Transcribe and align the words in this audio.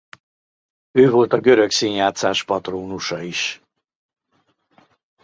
Ő 0.91 1.09
volt 1.09 1.33
a 1.33 1.39
görög 1.39 1.71
színjátszás 1.71 2.43
patrónusa 2.43 3.21
is. 3.21 3.61